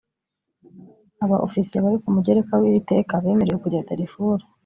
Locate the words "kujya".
3.63-3.87